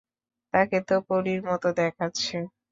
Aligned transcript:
তাকে 0.53 0.77
তো 0.87 0.95
পরীর 1.07 1.39
মতো 1.49 1.67
দেখাচ্ছে। 1.79 2.35